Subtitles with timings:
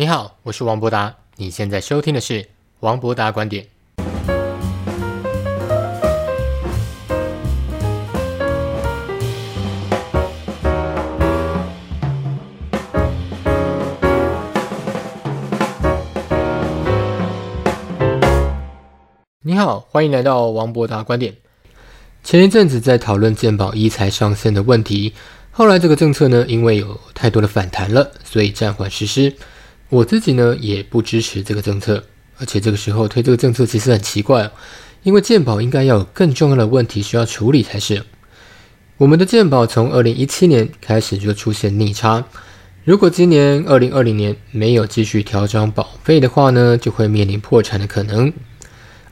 [0.00, 1.14] 你好，我是王博达。
[1.36, 3.66] 你现在收听的是王博达观点。
[19.42, 21.34] 你好，欢迎来到王博达观点。
[22.24, 25.12] 前一阵子在讨论健保医材上线的问题，
[25.50, 29.36] 后来这个政策呢，因为有太多的反弹了，所以暂缓实施。
[29.90, 32.04] 我自己呢也不支持这个政策，
[32.38, 34.48] 而且这个时候推这个政策其实很奇怪，
[35.02, 38.04] 因为健保应该要有更重要的问题需要处理才是。
[38.98, 42.24] 我们的健保从二零一七年开始就出现逆差，
[42.84, 48.32] 如果今年二零二零年没有继续调涨保费的话呢，就会面临破产的可能。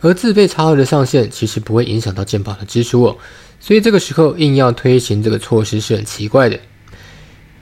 [0.01, 3.19] 而自费差额的上限其实不会影响到健保的支出哦，
[3.59, 6.61] 所以这个时候硬要推行这个措施是很奇怪的。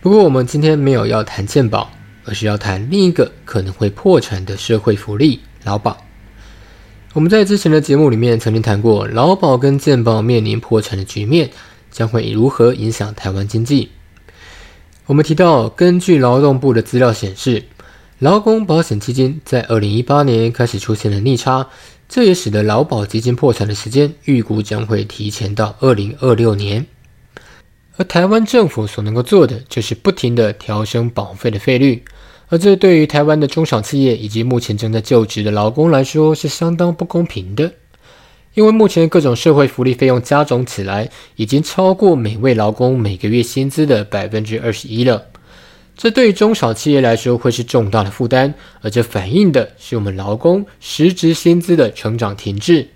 [0.02, 1.95] 不过我们今天没有要谈健保。
[2.26, 5.96] 而是要谈另一个可能会破产的社会福利——劳保。
[7.14, 11.50] 我们在之前的节目里面曾经谈过，劳保跟健保面临破产的局面
[11.90, 13.90] 将会如何影响台湾经济。
[15.06, 17.62] 我们提到，根据劳动部的资料显示，
[18.18, 21.68] 劳工保险基金在二零一八年开始出现了逆差，
[22.08, 26.84] 这也使得劳保基金破产的时间预估将会提前到二零二六年。
[27.96, 32.04] 而台湾政府所能够做的，就是不停地调升保费的费率。
[32.48, 37.72] 而这对于台湾的中小企业以及目前正在就职的劳工来说是相当不公平的，
[38.54, 45.26] 因为目前各种社会福利费用加总起来，已经超过每位劳工每个月薪资的百分之二十一了。
[45.96, 52.86] 这对于中小企业来说会是重大的负担，而这反映的是我们劳工实质薪资的成长停滞。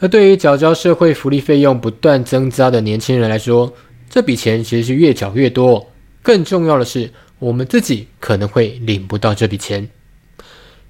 [0.00, 3.72] 而对于缴交社会福利费用不断增加的年轻人来说，
[4.08, 5.86] 这笔钱其实是越缴越多。
[6.22, 9.88] 更重要的是，我们自己可能会领不到这笔钱。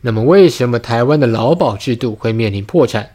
[0.01, 3.11] 那么，为什么台湾的劳保制度会面临破产？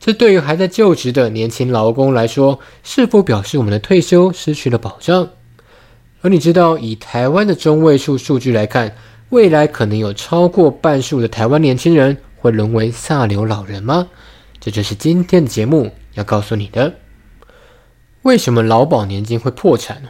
[0.00, 5.30] 这对于还在就职的年轻劳工来说，是否表示我们的退休失去了保障？
[6.20, 8.94] 而你知道，以台湾的中位数数据来看，
[9.30, 14.08] 未来可能有超过半数的台湾年轻人会沦为下流老人吗？
[14.60, 16.92] 这就是今天的节目要告诉你的。
[18.22, 20.08] 为什么劳保年金会破产呢？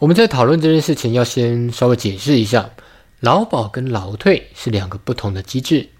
[0.00, 2.70] 我们在讨论这件事情，要先稍微解释一下，
[3.20, 5.90] 劳保跟劳退是两个不同的机制。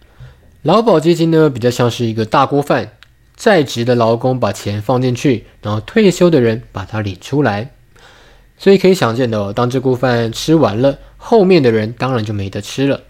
[0.62, 2.92] 劳保基金呢，比较像是一个大锅饭，
[3.36, 7.72] 在职的劳工把钱放进去，然后退休的人把它领出来。
[8.56, 13.02] 所以可以想见的，当这锅饭吃完了，后面的人当然就没得吃了。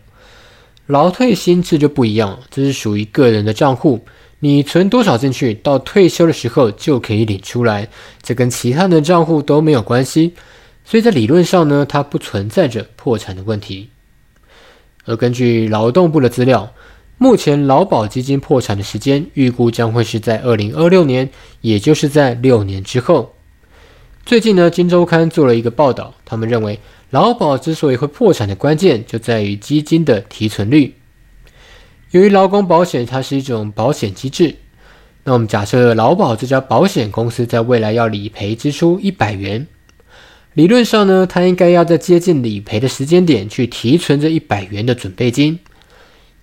[0.87, 4.05] 劳退新制就不一样，这是属于个人的账户，
[4.41, 7.89] 你存多少进去，到退休的时候就可以领出来，
[8.21, 10.35] 这跟其他的账户都没有关系。
[10.91, 13.91] 所以在理论上呢，它不存在着破产的问题。
[15.05, 16.75] 而根据劳动部的资料，
[17.17, 21.31] 目前劳保基金破产的时间预估将会是在二零二六年，
[21.61, 23.37] 也就是在六年之后。
[24.27, 26.81] 最近呢，《金周刊》做了一个报道，他们认为
[27.11, 30.97] 劳保之所以会破产的关键就在于基金的提存率。
[32.11, 34.57] 由于劳工保险它是一种保险机制，
[35.23, 39.69] 那我们假设劳保这家保险公司在未来要理赔支出一百元。
[40.61, 45.59] 理论上呢，他应该要在接近理赔的时间点去提存这一百元的准备金，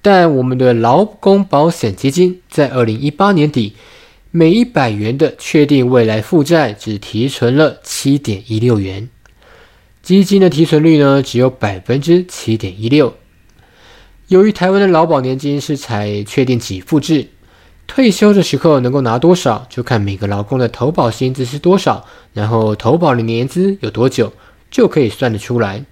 [0.01, 3.73] 但我们的劳工保险基金在二零一八年底，
[4.31, 9.07] 每一百元的确定未来负债只提存了七点一六元，
[10.01, 13.13] 基金的提存率呢只有百分之七点一六。
[14.29, 17.27] 由于台湾的劳保年金是采确定给付制。
[17.87, 24.31] 退休的时候能够拿多少，就看每个劳工的投保薪资是多少，然后投保的年资有多久，
[24.69, 25.83] 就可以算得出来。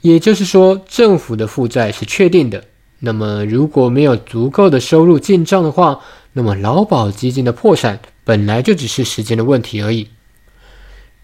[0.00, 2.64] 也就是说，政府的负债是确定的。
[3.00, 6.00] 那么，如果没有足够的收入进账的话，
[6.32, 10.08] 那么劳保基金的破产本来就只是时间的问题而已。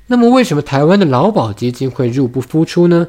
[0.06, 3.08] 那么，为什么台湾的劳保基金会入不敷出呢？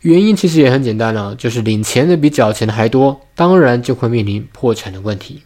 [0.00, 5.42] 原因其实也很简单啊，就是领钱的比缴钱的还多，当然就会面临破产的问题。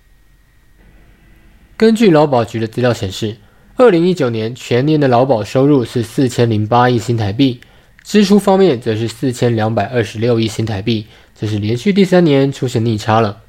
[1.78, 3.36] 根据劳保局的资料显示，
[3.74, 7.60] 二零一九年全年的劳保收入是四千零八亿新台币，
[8.02, 11.04] 支出方面则是四千两百二十六亿新台币，
[11.38, 13.42] 这是连续第三年出现逆差了。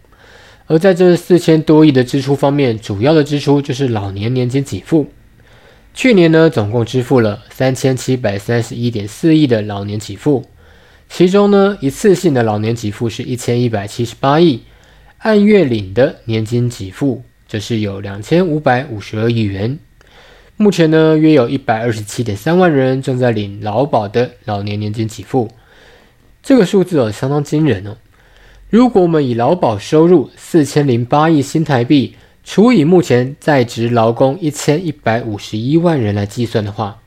[0.66, 5.08] 而在这四千多亿的支出方面，主要的支出就是老年年金给付。
[5.94, 10.44] 去年呢，总共支付了三千七百三十一点四亿的老年给付，
[11.08, 14.64] 其中呢，一次性的老年给付是一千一百七十八亿，
[15.20, 17.24] 按月领的年金给付。
[17.48, 19.80] 这是有两千五百五十二亿元，
[20.58, 25.50] 目前呢，约有一百二十七点三万人正在领劳保的老年年金给付，
[26.44, 27.96] 这个数字哦相当惊人哦。
[28.70, 37.00] 如果我们以劳保收入四千零八亿新台币除以目前在职劳工一千一百五十一万人来计算的话，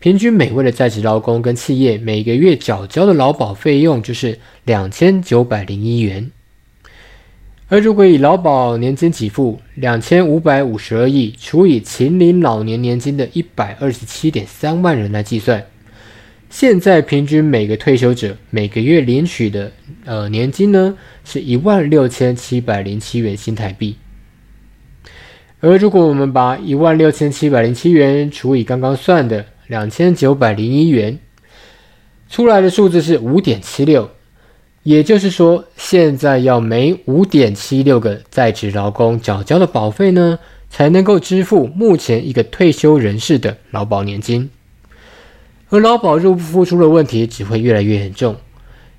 [0.00, 6.32] 平均每位的在职劳工跟企业每个月缴交的劳保费用就是两千九百零一元。
[7.72, 15.64] 而如果以劳保年金给付两千五百五十二亿除以秦岭老年年金的一百二十七点三万人来计算。
[16.50, 19.72] 现在平均每个退休者每个月领取的
[20.04, 23.96] 呃年金呢，是一万六千七百零七元新台币。
[25.60, 31.18] 而如果我们把一万六千七百零七元除以刚刚算的两千九百零一元，
[32.28, 34.10] 出来的数字是五点七六。
[34.84, 40.38] 也就是说，现在要每五点七六个在职劳工缴交的保费呢，
[40.70, 44.50] 才能够支付目前一个退休人士的劳保年金。
[45.68, 48.36] 而劳保入不敷出的问题只会越来越严重，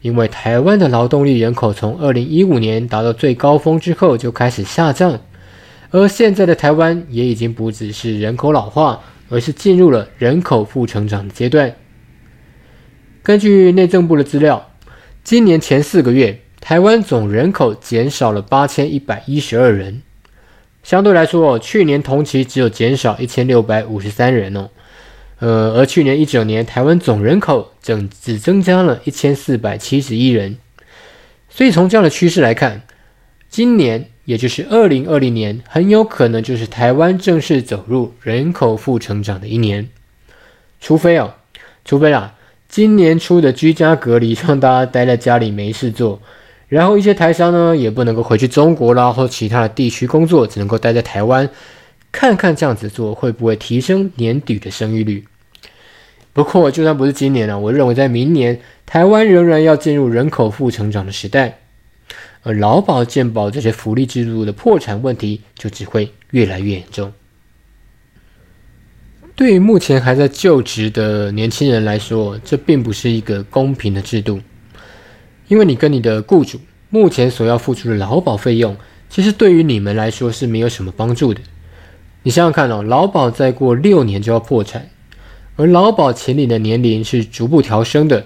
[0.01, 5.19] 因为台湾的劳动力人口从二零一五年达到最高峰之后就开始下降，
[5.91, 11.75] 而现在的台湾也已经不只是人口老化，而是进入了人口负成长的阶段。
[13.21, 14.72] 根据内政部的资料，
[15.23, 20.01] 今年前四个月，台湾总人口减少了八千一百一十二人，
[20.83, 24.69] 相对来说，去年同期只有减少一千六百五十三人哦。
[25.39, 30.57] 呃，而去年一整年，台湾总人口整只增加了一千四百七十一人，
[31.49, 32.81] 所以从这样的趋势来看，
[33.49, 39.87] 今年也就是二零二零年，很有可能就是台湾正式走入人口负成长的一年，
[40.81, 41.35] 除非哦，
[41.85, 42.35] 除非啊，
[42.73, 46.19] 今年初的居家隔离让大家待在家里没事做，
[46.67, 51.47] 然后一些台商呢也不能够回去中国啦或其他的地区工作，只能够待在台湾，
[52.11, 55.23] 看看这样子做会不会提升年底的生育率。
[56.33, 61.59] 不过，就算不是今年了，我认为在明年，台湾仍然要进入人口负成长的时代，
[62.41, 67.13] 而劳保、健保这些福利制度的破产问题就只会越来越严重。
[69.35, 74.39] 对于目前还在就职的年轻人来说，这并不是一个公平的制度，
[75.47, 76.59] 因为你跟你的雇主
[76.91, 78.77] 目前所要付出的劳保费用，
[79.09, 81.41] 其实对于你们来说是没有什么帮助的。
[82.21, 84.87] 你想想看哦，劳保再过六年就要破产。
[85.55, 88.25] 而劳保请领的年龄是逐步调升的。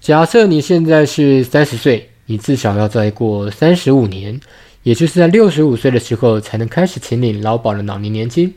[0.00, 4.40] 假设你现在是三十岁，你至少要再过三十五年，
[4.84, 8.54] 也就是在六十五岁的时候才能开始请领劳保的老年年金。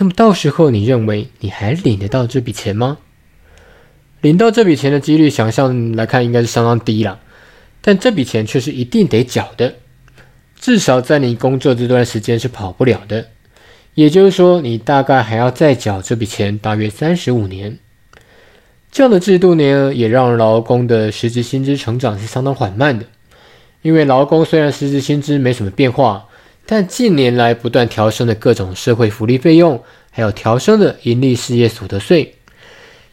[0.00, 2.96] 那么到时候你认为你还领得到这笔钱吗？
[4.22, 7.20] 领到这笔钱的几率，想象来看应该是相当低了。
[7.82, 9.74] 但这笔钱却是一定得缴的，
[10.58, 13.26] 至少在你工作这段时间是跑不了的。
[13.94, 17.78] 也就是说，你大概还要再缴这笔钱，大约三十五年。
[18.90, 23.04] 这样的制度呢，也让劳工的实质薪资成长是相当缓慢的。
[23.82, 26.24] 因为劳工虽然实质薪资没什么变化，
[26.66, 32.34] 但近年来不断调升的各种社会福利费用，还有调升的盈利事业所得税，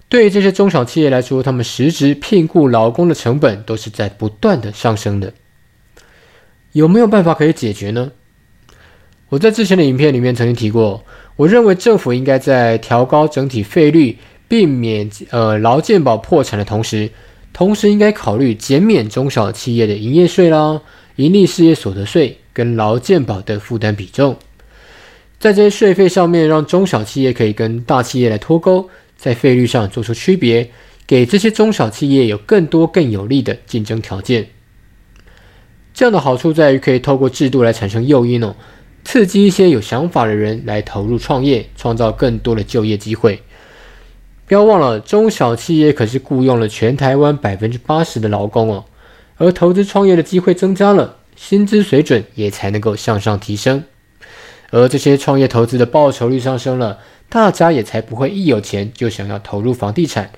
[0.10, 5.34] 对于这些中小企业来说，他们实质聘雇劳工的成本都是在不断的上升的。
[6.74, 8.12] 有没有办法可以解决呢？
[9.30, 11.04] 我在之前的影片里面曾经提过，
[11.36, 14.18] 我认为政府应该在调高整体费率，
[14.48, 17.10] 避免呃劳健保破产的同时，
[17.52, 20.80] 同时应该考虑减免中小企业的营业税啦、
[21.16, 24.36] 盈利事业所得税跟劳健保的负担比重，
[25.38, 30.72] 在这些税费上面，让中小企业可以跟大企业来脱钩，在费率上做出区别，
[31.06, 34.48] 给这些中小企业有更多更有利的竞争条件。
[35.94, 38.56] 这样的好处在于可以透过制度来产生诱因哦。
[39.06, 43.40] 刺激一些有想法的人来投入创业，创造更多的就业机会。
[44.48, 48.86] 不要忘了，中小企业可是雇佣了全台湾百分之八十的劳工哦。
[49.38, 53.86] 而投资创业的机会增加了，薪资水准也才能够向上提升。
[54.72, 60.32] 而这些创业投资的报酬率上升了，大家也才不会一有钱就想要投入房地产。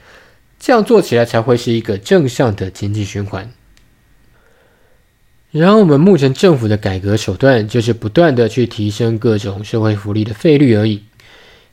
[0.60, 3.50] 这样做起来才会是一个正向的经济循环。
[5.52, 11.02] 然后我们目前政府的改革手段就是不断的去提升各种社会福利的费率而已。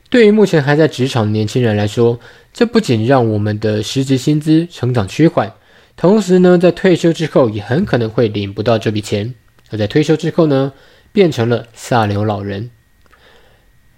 [0.09, 2.19] 对于目前还在职场的年轻人来说，
[2.53, 5.53] 这不仅让我们的实质薪资成长趋缓，
[5.97, 9.33] 同时呢，在退休之后也很可能会领不到这笔钱。
[9.71, 10.71] 而在退休之后呢，
[11.11, 12.69] 变成了下流老人。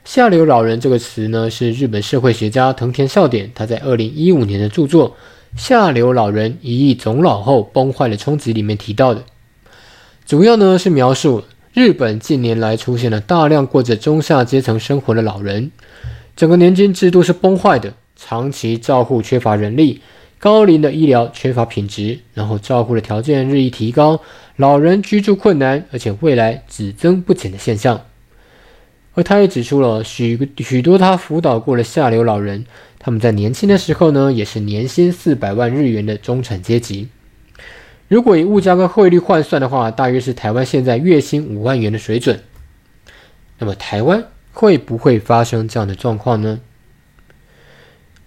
[0.06, 5.12] 下流老人这个词呢，是日本社会学家藤田孝典他在二零一五年的著作
[5.62, 9.24] 《下流老人一亿总老后崩坏的冲击》里面提到的。
[10.26, 15.70] 主要呢是描述日本近年来出现了大量过着中下阶层生活的老人，
[16.36, 20.02] 整个年金制度是崩坏的，长期照护缺乏人力，
[20.40, 24.22] 高龄的医疗缺乏品质，然后照顾的条件日益提高，
[24.56, 28.06] 老人居住困难，而且未来只增不减的现象。
[29.16, 32.66] 而他也指出了许许多他辅导过的下流老人，
[33.00, 37.10] 他们在年轻的时候呢，也是年薪四百万日元的中产阶级。
[38.08, 42.40] 如果以物价跟汇率换算的话，大约是台湾现在月薪五万元的水准。
[43.58, 46.62] 那么台湾会不会发生这样的状况呢？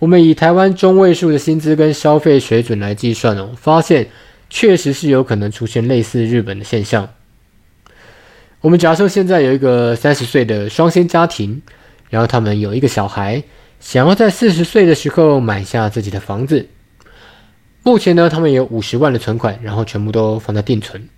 [0.03, 4.09] 我们以台湾中位数的薪资跟消费水准来计算哦，发现
[4.51, 7.09] 确实是有可能出现类似日本的现象。
[8.63, 11.63] 我们假设现在有一个三十岁的双薪家庭，
[12.11, 13.45] 然后他们有一个小孩，
[13.79, 16.67] 想要在四十岁的时候买下自己的房子。
[17.85, 21.09] 目前呢，他们有五十万的存款，然后全部都放在定存。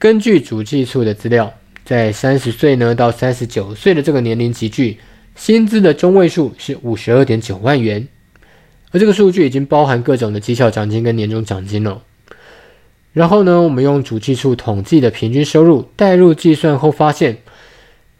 [0.00, 1.54] 根据主计处的资料。
[1.84, 4.98] 在三十岁呢到三十九岁的这个年龄级距，
[5.34, 8.06] 薪资的中位数是五十二点九万元，
[8.90, 12.02] 而这个数据已经包含各种的绩效奖金跟年终奖金了。
[13.12, 17.38] 然后呢，我们用主计处统计的平均收入代入计算后，发现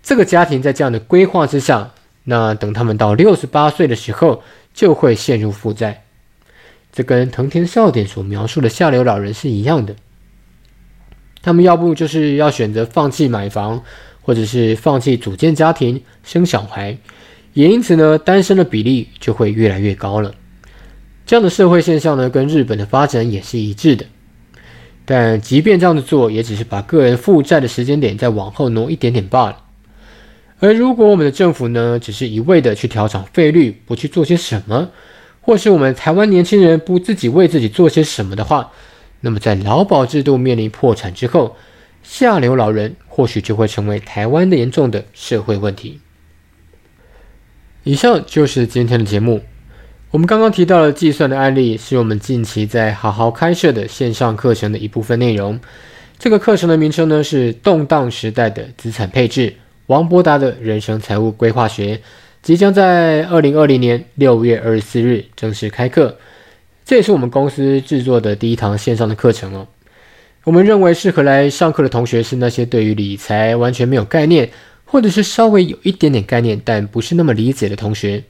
[0.03, 1.93] 这个家庭在这样的规划之下，
[2.25, 4.43] 那等他们到六十八岁的时候，
[4.75, 6.05] 就会陷入负债。
[6.93, 9.97] 这跟藤田少典所描述的下流老人是一样的。
[11.41, 13.83] 他们要不就是要选择放弃买房，
[14.23, 16.97] 或者是放弃组建家庭、生小孩，
[17.53, 20.35] 也因此呢，单身的比例就会越来越高了。
[21.27, 24.07] 这样的社会现象呢，跟日本的发展也是一致的。
[25.05, 29.59] 但即便这样子做，也只是把个人负债的时间点再往后挪一点点罢了。
[30.61, 34.91] 而如果我们的政府呢，只是一味的去调整费率，不去做些什么，
[35.41, 38.71] 或是我们台湾年轻人不自己为自己做些什么的话，
[39.21, 41.57] 那么，在劳保制度面临破产之后，
[42.03, 46.01] 下流老人或许就会成为台湾的严重的社会问题。
[47.85, 49.43] 以上就是今天的节目。
[50.11, 55.59] 我们刚刚提到的计算的案例，是我们近期在好好开设的线上课程的一部分内容。
[56.19, 59.51] 这个课程的名称呢是《动荡时代的资产配置》，
[59.87, 62.01] 王伯达的人生财务规划学，
[62.43, 66.19] 即将在二零二零年六月二十四日正式开课。
[66.85, 69.67] 这也是我们公司制作的第一堂线上的课程哦。
[70.45, 74.51] 我们认为适合来上课的同学是那些对于理财完全没有概念，
[74.85, 78.25] 或者是稍微有一点点概念，但不是那么理解的同学。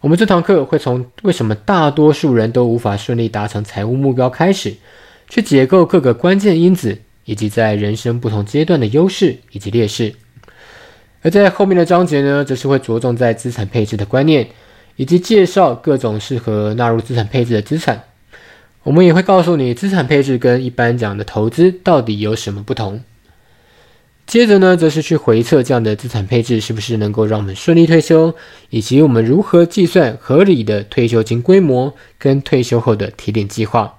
[0.00, 4.74] 我们这堂课会从为什么大多数人都无法顺利达成财务目标开始，
[5.28, 10.14] 去解构各个关键因子，以及在人生不同阶段的优势以及劣势。
[11.22, 14.48] 而在后面的章节呢，则是会着重在资产配置的观念。
[14.96, 18.02] 以及介绍各种适合纳入资产配置的资产，
[18.88, 23.02] 我们也会告诉你资产配置跟一般讲的投资到底有什么不同。
[24.26, 28.34] 接着呢，则是去回测这样的资产配置是不是能够让我们顺利退休，
[28.70, 33.98] 以及我们如何计算合理的退休金规模跟退休后的提点计划。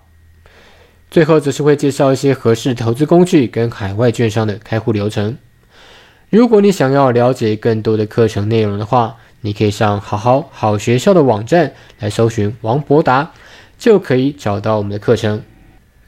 [1.11, 5.37] 最后则是会介绍一些合适投资工具跟海外券商的开户流程。
[6.31, 13.31] 如果你想要了解更多的课程内容的话，你可以上好好好学校的网站来搜寻王博达，
[13.79, 15.41] 就可以找到我们的课程。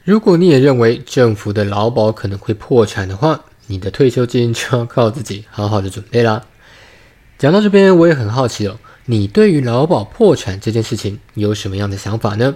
[0.04, 6.44] 如果你也认为政府的劳保可能会破产的话，你的退休金就要靠自己好好的准备啦。
[7.38, 12.54] 讲到这边，我也很好奇哦，你对于劳保破产这件事情有什么样的想法呢？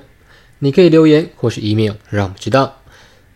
[0.58, 2.82] 你可以留言或是 email 让我们知道。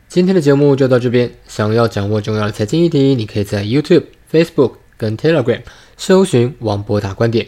[0.08, 5.62] 今天的节目就到这边，想要掌握重要的财经议题，你可以在 YouTube、Facebook 跟 Telegram。
[5.96, 7.46] 搜寻王博达观点，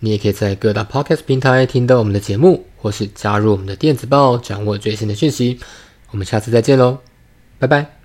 [0.00, 5.60] 你也可以在各大 Podcast 平台听到我们的节目，或是加入我们的电子报，掌握最新的讯息。
[6.10, 6.98] 我们下次再见喽，
[7.58, 7.99] 拜拜。